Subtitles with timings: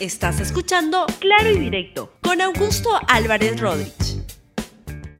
[0.00, 4.22] Estás escuchando Claro y Directo con Augusto Álvarez Rodríguez.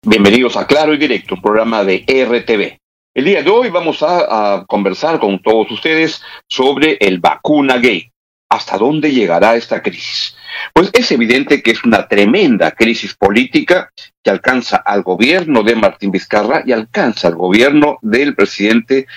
[0.07, 2.79] Bienvenidos a Claro y Directo, programa de RTV.
[3.13, 8.13] El día de hoy vamos a, conversar con todos ustedes sobre el vacuna gay.
[8.49, 10.37] ¿Hasta dónde llegará esta crisis?
[10.73, 13.91] Pues es evidente que es una tremenda crisis política
[14.23, 19.09] que alcanza al gobierno de Martín Vizcarra y alcanza al gobierno del presidente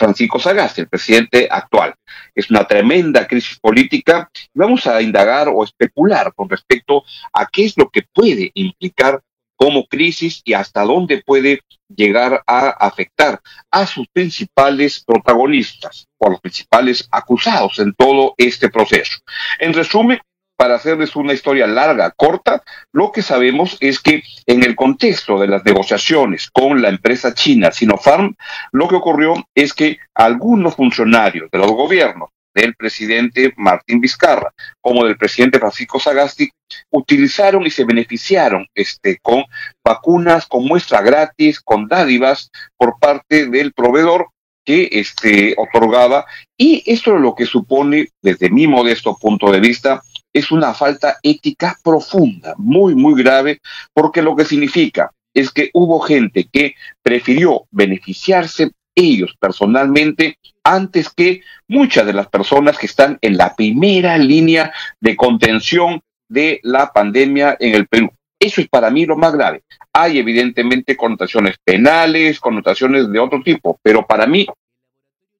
[0.00, 1.94] Francisco Sagasti, el presidente actual.
[2.34, 4.30] Es una tremenda crisis política.
[4.54, 9.20] Vamos a indagar o especular con respecto a qué es lo que puede implicar
[9.56, 11.60] como crisis y hasta dónde puede
[11.94, 19.18] llegar a afectar a sus principales protagonistas o los principales acusados en todo este proceso.
[19.58, 20.18] En resumen,
[20.60, 25.48] para hacerles una historia larga, corta, lo que sabemos es que en el contexto de
[25.48, 28.36] las negociaciones con la empresa china Sinopharm,
[28.70, 34.52] lo que ocurrió es que algunos funcionarios de los gobiernos del presidente Martín Vizcarra
[34.82, 36.50] como del presidente Francisco Sagasti
[36.90, 39.44] utilizaron y se beneficiaron este, con
[39.82, 44.28] vacunas, con muestra gratis, con dádivas por parte del proveedor
[44.66, 46.26] que este, otorgaba.
[46.58, 50.02] Y esto es lo que supone, desde mi modesto punto de vista,
[50.32, 53.60] es una falta ética profunda, muy, muy grave,
[53.92, 61.42] porque lo que significa es que hubo gente que prefirió beneficiarse ellos personalmente antes que
[61.68, 67.56] muchas de las personas que están en la primera línea de contención de la pandemia
[67.58, 68.10] en el Perú.
[68.38, 69.62] Eso es para mí lo más grave.
[69.92, 74.46] Hay evidentemente connotaciones penales, connotaciones de otro tipo, pero para mí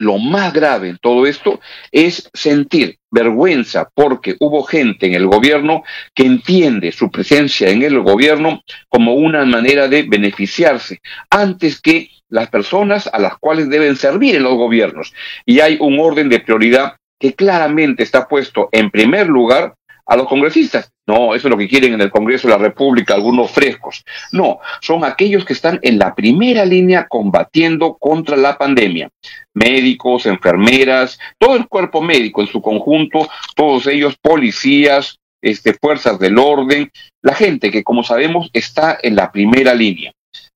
[0.00, 1.60] lo más grave en todo esto
[1.92, 5.82] es sentir vergüenza porque hubo gente en el gobierno
[6.14, 12.48] que entiende su presencia en el gobierno como una manera de beneficiarse antes que las
[12.48, 15.12] personas a las cuales deben servir en los gobiernos.
[15.44, 19.74] Y hay un orden de prioridad que claramente está puesto en primer lugar
[20.10, 20.90] a los congresistas.
[21.06, 24.04] No, eso es lo que quieren en el Congreso de la República, algunos frescos.
[24.32, 29.08] No, son aquellos que están en la primera línea combatiendo contra la pandemia.
[29.54, 36.38] Médicos, enfermeras, todo el cuerpo médico en su conjunto, todos ellos policías, este, fuerzas del
[36.38, 36.90] orden,
[37.22, 40.12] la gente que, como sabemos, está en la primera línea.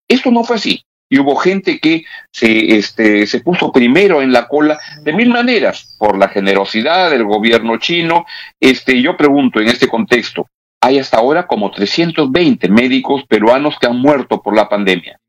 [0.08, 0.84] Esto no fue así
[1.14, 5.94] y hubo gente que se, este, se puso primero en la cola de mil maneras
[5.96, 8.26] por la generosidad del gobierno chino.
[8.58, 10.48] Este, yo pregunto en este contexto,
[10.82, 15.20] hay hasta ahora como 320 médicos peruanos que han muerto por la pandemia.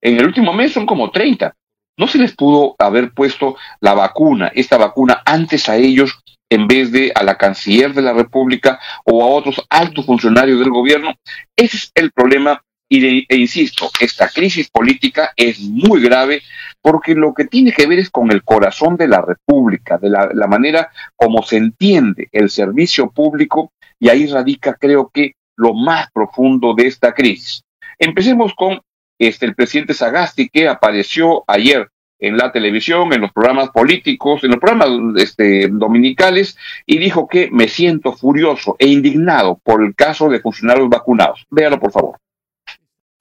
[0.00, 1.52] En el último mes son como 30.
[1.98, 6.20] ¿No se les pudo haber puesto la vacuna, esta vacuna, antes a ellos
[6.50, 10.70] en vez de a la canciller de la República o a otros altos funcionarios del
[10.70, 11.14] gobierno?
[11.56, 12.62] Ese es el problema
[12.94, 16.42] y e insisto, esta crisis política es muy grave
[16.82, 20.46] porque lo que tiene que ver es con el corazón de la República, de la,
[20.46, 26.74] manera como se entiende el servicio público y ahí radica creo que lo más profundo
[26.74, 27.62] de esta crisis.
[27.98, 28.82] Empecemos con
[29.18, 31.88] este, el presidente Sagasti que apareció ayer
[32.18, 37.48] en la televisión, en los programas políticos, en los programas este, dominicales, y dijo que
[37.50, 41.46] me siento furioso e indignado por el caso de funcionarios vacunados.
[41.50, 42.18] Véalo, por favor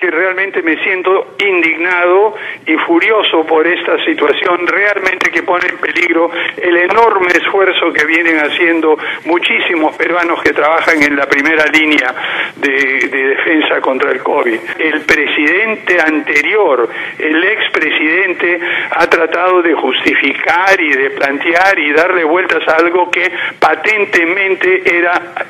[0.01, 2.33] que realmente me siento indignado
[2.65, 8.37] y furioso por esta situación realmente que pone en peligro el enorme esfuerzo que vienen
[8.37, 12.15] haciendo muchísimos peruanos que trabajan en la primera línea
[12.55, 12.71] de,
[13.11, 14.59] defensa contra el COVID.
[14.79, 18.59] El presidente anterior, el expresidente,
[18.89, 25.43] ha tratado de justificar y de plantear y darle vueltas a algo que patentemente era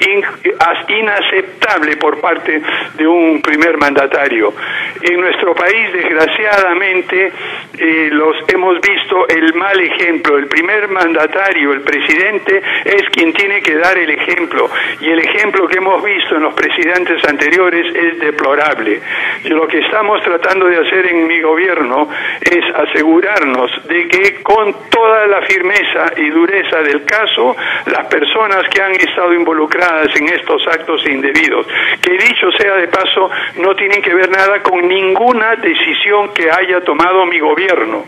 [0.89, 2.61] inaceptable por parte
[2.95, 4.40] de un primer mandatario.
[5.01, 7.31] En nuestro país, desgraciadamente,
[7.77, 10.37] eh, los hemos visto el mal ejemplo.
[10.37, 14.69] El primer mandatario, el presidente, es quien tiene que dar el ejemplo.
[14.99, 19.01] Y el ejemplo que hemos visto en los presidentes anteriores es deplorable.
[19.45, 22.09] Lo que estamos tratando de hacer en mi gobierno
[22.41, 28.81] es asegurarnos de que con toda la firmeza y dureza del caso, las personas que
[28.81, 31.67] han estado involucradas en estos actos indebidos,
[32.01, 36.81] que dicho sea de paso, no tienen que ver nada con ninguna decisión que haya
[36.81, 38.05] tomado mi gobierno.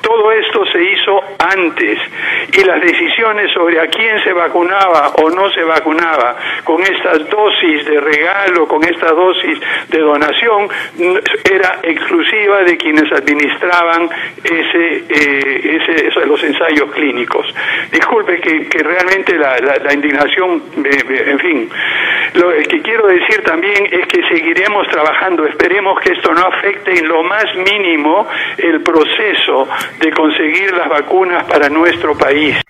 [0.00, 1.98] Todo esto se hizo antes
[2.52, 7.84] y las decisiones sobre a quién se vacunaba o no se vacunaba con estas dosis
[7.86, 10.68] de regalo, con esta dosis de donación,
[11.50, 14.08] era exclusiva de quienes administraban
[14.42, 17.46] ese, eh, ese los ensayos clínicos.
[17.90, 21.70] Disculpe que, que realmente la, la, indignación, en fin,
[22.34, 27.08] lo que quiero decir también es que seguiremos trabajando, esperemos que esto no afecte en
[27.08, 28.26] lo más mínimo
[28.58, 29.68] el proceso
[30.00, 32.63] de conseguir las vacunas para nuestro país.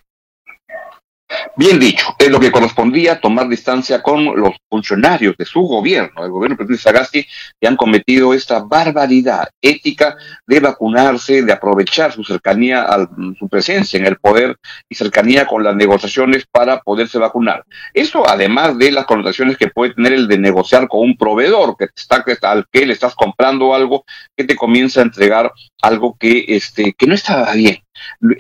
[1.57, 6.33] Bien dicho, es lo que correspondía tomar distancia con los funcionarios de su gobierno, el
[6.33, 7.27] gobierno presidente Sagasti,
[7.61, 10.17] que han cometido esta barbaridad ética
[10.49, 13.09] de vacunarse, de aprovechar su cercanía, a
[13.39, 14.57] su presencia en el poder
[14.89, 17.65] y cercanía con las negociaciones para poderse vacunar.
[17.93, 21.87] Eso además de las connotaciones que puede tener el de negociar con un proveedor que
[21.95, 24.05] está, al que le estás comprando algo
[24.37, 25.53] que te comienza a entregar
[25.83, 27.79] algo que, este, que no estaba bien.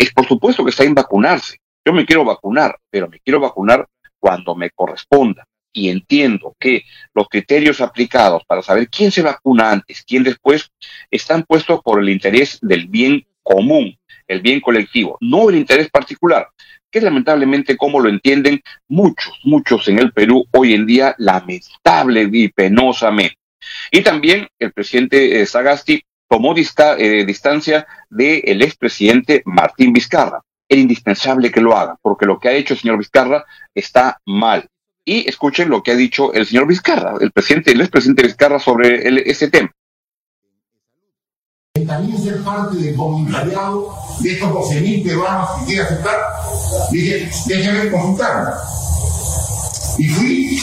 [0.00, 3.86] Es por supuesto que está en vacunarse yo me quiero vacunar, pero me quiero vacunar
[4.18, 5.46] cuando me corresponda.
[5.72, 6.84] Y entiendo que
[7.14, 10.70] los criterios aplicados para saber quién se vacuna antes, quién después,
[11.10, 13.98] están puestos por el interés del bien común,
[14.28, 16.48] el bien colectivo, no el interés particular,
[16.90, 22.28] que es lamentablemente como lo entienden muchos, muchos en el Perú hoy en día, lamentable
[22.32, 23.36] y penosamente.
[23.90, 31.50] Y también el presidente eh, Sagasti tomó eh, distancia del expresidente Martín Vizcarra era indispensable
[31.50, 33.44] que lo haga, porque lo que ha hecho el señor Vizcarra
[33.74, 34.68] está mal.
[35.04, 39.06] Y escuchen lo que ha dicho el señor Vizcarra, el presidente, el expresidente Vizcarra sobre
[39.06, 39.70] el, ese tema.
[41.86, 46.18] También ser parte del voluntariado de estos 12.000 peruanos que quiere aceptar,
[46.92, 48.50] dije, déjenme consultarme.
[49.98, 50.58] Y fui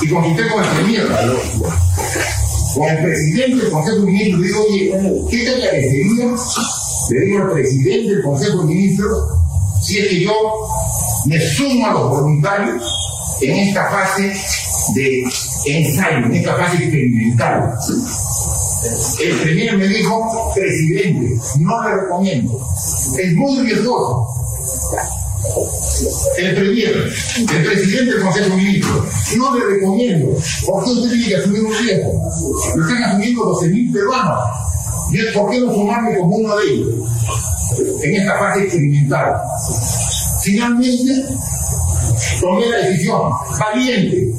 [0.00, 1.06] y consulté con el premier,
[2.74, 6.36] con el presidente del Consejo de Ministros, digo, oye, ¿qué te parecería
[7.10, 9.18] le digo al presidente del Consejo de Ministros
[9.82, 10.32] si es que yo
[11.26, 12.82] me sumo a los voluntarios
[13.40, 14.32] en esta fase
[14.94, 15.24] de
[15.66, 17.74] ensayo, en esta fase experimental.
[19.20, 22.66] El premier me dijo, presidente, no le recomiendo.
[23.18, 24.26] Es muy riesgoso.
[26.38, 30.34] El premier, el presidente del Consejo de Ministros, no le recomiendo.
[30.66, 32.12] ¿Por qué usted tiene que asumir un riesgo?
[32.76, 34.38] Lo están asumiendo 12.000 peruanos
[35.14, 36.88] y ¿por qué no sumarme como uno de ellos
[38.02, 39.36] en esta fase experimental?
[40.42, 41.24] Finalmente,
[42.40, 44.34] tomé la decisión valiente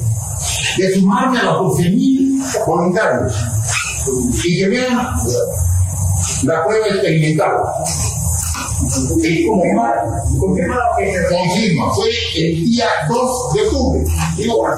[0.76, 3.34] de sumarme a los 12.000 voluntarios
[4.44, 4.96] y que vean
[6.44, 7.56] la prueba experimental.
[9.22, 9.94] Y confirma,
[11.94, 14.04] fue el día 2 de octubre.
[14.36, 14.68] Digo,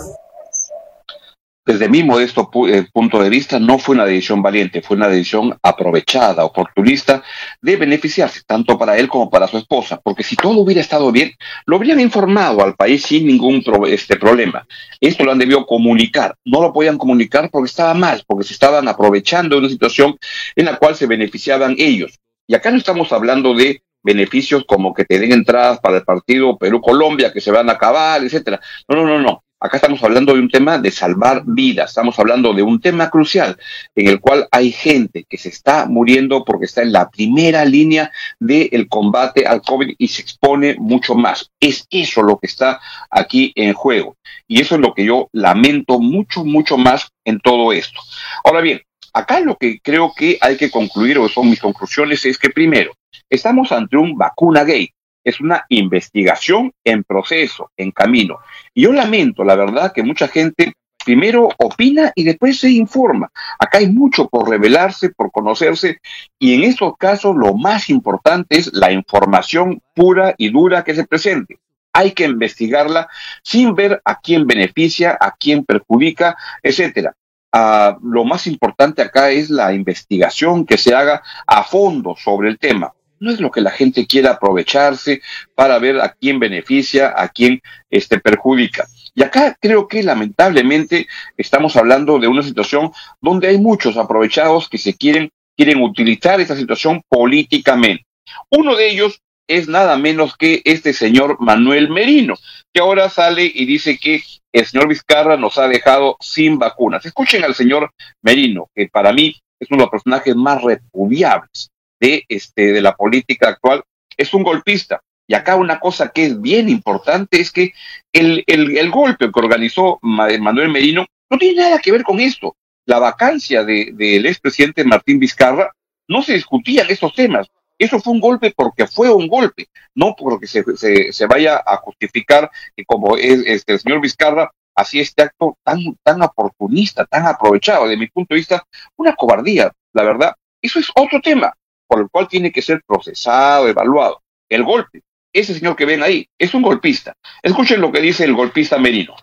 [1.68, 5.54] desde mi modesto eh, punto de vista, no fue una decisión valiente, fue una decisión
[5.62, 7.22] aprovechada, oportunista,
[7.60, 11.32] de beneficiarse tanto para él como para su esposa, porque si todo hubiera estado bien,
[11.66, 14.66] lo habrían informado al país sin ningún este problema.
[14.98, 18.88] Esto lo han debido comunicar, no lo podían comunicar porque estaba mal, porque se estaban
[18.88, 20.16] aprovechando de una situación
[20.56, 22.18] en la cual se beneficiaban ellos.
[22.46, 26.56] Y acá no estamos hablando de beneficios como que te den entradas para el partido
[26.56, 28.58] Perú-Colombia, que se van a acabar, etcétera.
[28.88, 29.44] No, no, no, no.
[29.60, 33.58] Acá estamos hablando de un tema de salvar vidas, estamos hablando de un tema crucial
[33.96, 38.12] en el cual hay gente que se está muriendo porque está en la primera línea
[38.38, 41.50] del combate al COVID y se expone mucho más.
[41.58, 44.16] Es eso lo que está aquí en juego.
[44.46, 48.00] Y eso es lo que yo lamento mucho, mucho más en todo esto.
[48.44, 48.80] Ahora bien,
[49.12, 52.92] acá lo que creo que hay que concluir, o son mis conclusiones, es que primero,
[53.28, 54.92] estamos ante un vacuna gay
[55.28, 58.38] es una investigación en proceso, en camino.
[58.74, 60.72] Y yo lamento, la verdad, que mucha gente
[61.04, 63.30] primero opina y después se informa.
[63.58, 66.00] Acá hay mucho por revelarse, por conocerse,
[66.38, 71.06] y en estos casos lo más importante es la información pura y dura que se
[71.06, 71.58] presente.
[71.94, 73.08] Hay que investigarla
[73.42, 77.14] sin ver a quién beneficia, a quién perjudica, etcétera.
[77.52, 82.58] Ah, lo más importante acá es la investigación que se haga a fondo sobre el
[82.58, 85.22] tema no es lo que la gente quiera aprovecharse
[85.54, 87.60] para ver a quién beneficia, a quién
[87.90, 88.86] este, perjudica.
[89.14, 94.78] Y acá creo que lamentablemente estamos hablando de una situación donde hay muchos aprovechados que
[94.78, 98.06] se quieren, quieren utilizar esta situación políticamente.
[98.50, 102.34] Uno de ellos es nada menos que este señor Manuel Merino,
[102.72, 104.22] que ahora sale y dice que
[104.52, 107.04] el señor Vizcarra nos ha dejado sin vacunas.
[107.04, 107.90] Escuchen al señor
[108.22, 112.94] Merino, que para mí es uno de los personajes más repudiables de, este, de la
[112.94, 113.82] política actual,
[114.16, 115.00] es un golpista.
[115.26, 117.72] Y acá una cosa que es bien importante es que
[118.12, 122.56] el, el, golpe que organizó Manuel Merino no tiene nada que ver con esto.
[122.86, 125.70] La vacancia del de, expresidente Martín Vizcarra
[126.08, 127.46] no se discutían estos temas.
[127.78, 131.76] Eso fue un golpe porque fue un golpe, no porque se, se, se vaya a
[131.76, 137.26] justificar que como es, este, el señor Vizcarra hacía este acto tan, tan oportunista, tan
[137.26, 138.64] aprovechado, de mi punto de vista,
[138.96, 140.34] una cobardía, la verdad.
[140.62, 141.52] Eso es otro tema
[141.88, 144.20] por el cual tiene que ser procesado, evaluado.
[144.48, 145.02] El golpe,
[145.32, 147.14] ese señor que ven ahí, es un golpista.
[147.42, 149.14] Escuchen lo que dice el golpista Merino.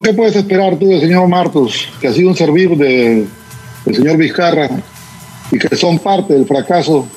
[0.00, 3.28] ¿Qué puedes esperar tú del señor Martos, que ha sido un servir del
[3.84, 4.68] señor Vizcarra
[5.52, 7.08] y que son parte del fracaso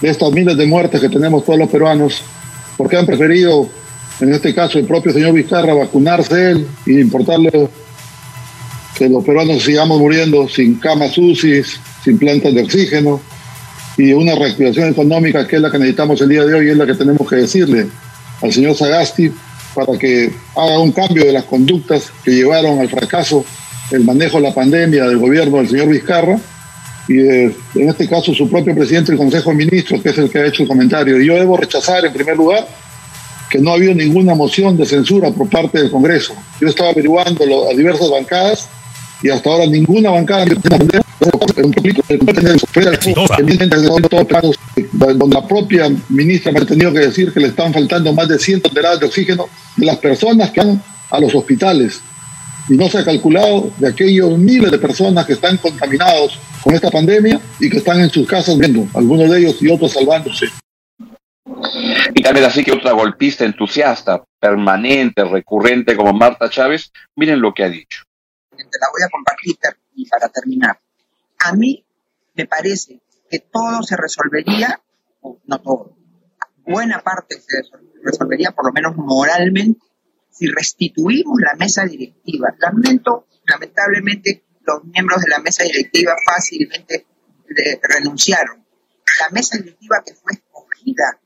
[0.00, 2.22] de estas miles de muertes que tenemos todos los peruanos,
[2.76, 3.68] porque han preferido
[4.20, 7.68] en este caso el propio señor Vizcarra, vacunarse él y importarle
[8.96, 11.62] que los peruanos sigamos muriendo sin camas UCI,
[12.02, 13.20] sin plantas de oxígeno
[13.98, 16.76] y una reactivación económica que es la que necesitamos el día de hoy y es
[16.76, 17.88] la que tenemos que decirle
[18.40, 19.32] al señor Sagasti
[19.74, 23.44] para que haga un cambio de las conductas que llevaron al fracaso
[23.90, 26.38] el manejo de la pandemia del gobierno del señor Vizcarra
[27.08, 30.38] y en este caso su propio presidente del Consejo de Ministros, que es el que
[30.38, 31.18] ha hecho el comentario.
[31.18, 32.68] Y yo debo rechazar en primer lugar
[33.48, 36.34] que no ha habido ninguna moción de censura por parte del Congreso.
[36.60, 38.68] Yo estaba averiguando a diversas bancadas
[39.22, 41.00] y hasta ahora ninguna bancada donde
[45.36, 48.62] la propia ministra me ha tenido que decir que le están faltando más de 100
[48.62, 52.00] toneladas de oxígeno de las personas que van a los hospitales
[52.68, 56.90] y no se ha calculado de aquellos miles de personas que están contaminados con esta
[56.90, 60.46] pandemia y que están en sus casas viendo, algunos de ellos y otros salvándose.
[62.14, 67.64] Y también así que otra golpista entusiasta, permanente, recurrente como Marta Chávez, miren lo que
[67.64, 68.02] ha dicho.
[68.70, 69.56] Te la voy a compartir
[69.94, 70.80] y para terminar.
[71.40, 71.84] A mí
[72.34, 74.80] me parece que todo se resolvería,
[75.44, 75.96] no todo,
[76.64, 77.62] buena parte se
[78.02, 79.80] resolvería por lo menos moralmente
[80.30, 82.54] si restituimos la mesa directiva.
[82.58, 87.06] Lamento, lamentablemente, los miembros de la mesa directiva fácilmente
[87.82, 88.64] renunciaron.
[89.20, 91.18] La mesa directiva que fue escogida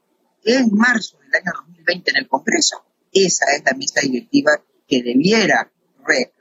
[0.44, 4.52] en marzo del año 2020 en el Congreso, esa es la mesa directiva
[4.88, 5.70] que debiera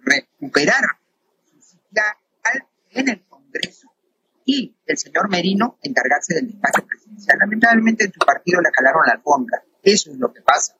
[0.04, 0.84] recuperar
[1.46, 2.16] su sitial
[2.92, 3.92] en el Congreso
[4.46, 7.38] y el señor Merino encargarse del despacho presidencial.
[7.40, 9.64] Lamentablemente en su partido le calaron la alfombra.
[9.82, 10.76] Eso es lo que pasa.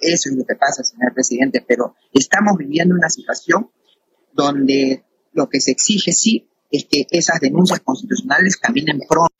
[0.00, 1.64] Eso es lo que pasa, señor presidente.
[1.66, 3.70] Pero estamos viviendo una situación
[4.32, 9.34] donde lo que se exige sí es que esas denuncias constitucionales caminen pronto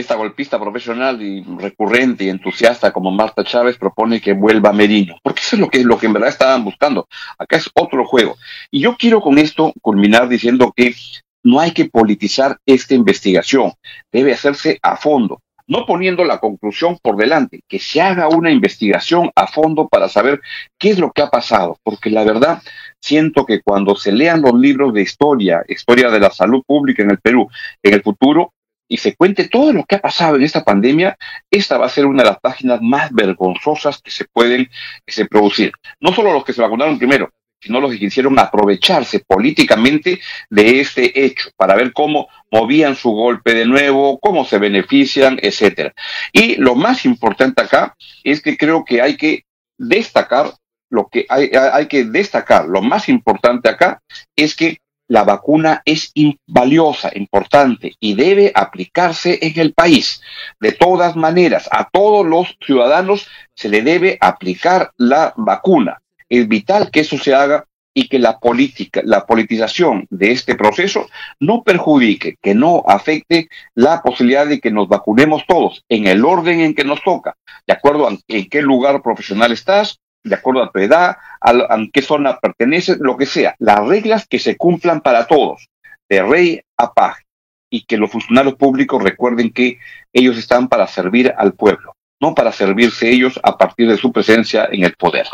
[0.00, 5.40] esta golpista profesional y recurrente y entusiasta como Marta Chávez propone que vuelva Merino, porque
[5.40, 7.06] eso es lo que, lo que en verdad estaban buscando.
[7.38, 8.36] Acá es otro juego.
[8.70, 10.94] Y yo quiero con esto culminar diciendo que
[11.42, 13.72] no hay que politizar esta investigación,
[14.12, 19.30] debe hacerse a fondo, no poniendo la conclusión por delante, que se haga una investigación
[19.36, 20.40] a fondo para saber
[20.78, 22.62] qué es lo que ha pasado, porque la verdad
[23.00, 27.10] siento que cuando se lean los libros de historia, historia de la salud pública en
[27.10, 27.48] el Perú,
[27.82, 28.52] en el futuro,
[28.90, 31.16] y se cuente todo lo que ha pasado en esta pandemia,
[31.48, 34.68] esta va a ser una de las páginas más vergonzosas que se pueden
[35.06, 35.72] que se producir.
[36.00, 37.30] No solo los que se vacunaron primero,
[37.60, 40.20] sino los que quisieron aprovecharse políticamente
[40.50, 45.94] de este hecho para ver cómo movían su golpe de nuevo, cómo se benefician, etcétera.
[46.32, 49.44] Y lo más importante acá es que creo que hay que
[49.78, 50.52] destacar
[50.90, 54.02] lo que hay, hay que destacar, lo más importante acá
[54.34, 54.78] es que
[55.10, 56.12] la vacuna es
[56.46, 60.22] valiosa, importante y debe aplicarse en el país.
[60.60, 66.00] De todas maneras, a todos los ciudadanos se le debe aplicar la vacuna.
[66.28, 71.08] Es vital que eso se haga y que la política, la politización de este proceso
[71.40, 76.60] no perjudique, que no afecte la posibilidad de que nos vacunemos todos en el orden
[76.60, 77.34] en que nos toca,
[77.66, 82.02] de acuerdo a en qué lugar profesional estás, de acuerdo a tu edad, a, qué
[82.02, 83.54] zona perteneces, lo que sea.
[83.58, 85.68] Las reglas que se cumplan para todos,
[86.08, 87.24] de rey a paje,
[87.70, 89.78] y que los funcionarios públicos recuerden que
[90.12, 94.68] ellos están para servir al pueblo, no para servirse ellos a partir de su presencia
[94.70, 95.26] en el poder.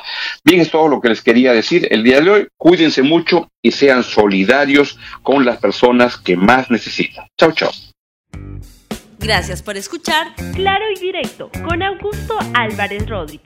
[0.44, 2.48] Bien, es todo lo que les quería decir el día de hoy.
[2.56, 7.26] Cuídense mucho y sean solidarios con las personas que más necesitan.
[7.38, 7.70] Chao, chao.
[9.18, 13.45] Gracias por escuchar Claro y Directo con Augusto Álvarez Rodríguez.